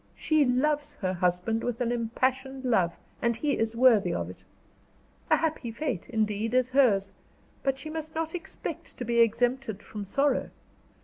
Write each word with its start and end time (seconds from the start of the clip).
"She 0.15 0.43
loves 0.45 0.95
her 0.95 1.13
husband 1.13 1.63
with 1.63 1.79
an 1.79 1.91
impassioned 1.91 2.65
love; 2.65 2.97
and 3.21 3.35
he 3.35 3.59
is 3.59 3.75
worthy 3.75 4.11
of 4.11 4.31
it. 4.31 4.43
A 5.29 5.35
happy 5.37 5.69
fate, 5.69 6.09
indeed, 6.09 6.55
is 6.55 6.71
hers; 6.71 7.13
but 7.61 7.77
she 7.77 7.91
must 7.91 8.15
not 8.15 8.33
expect 8.33 8.97
to 8.97 9.05
be 9.05 9.19
exempted 9.19 9.83
from 9.83 10.05
sorrow. 10.05 10.49